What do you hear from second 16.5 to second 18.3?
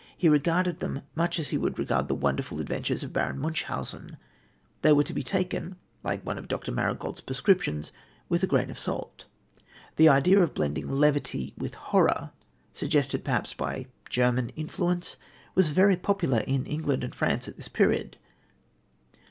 England and France at this period.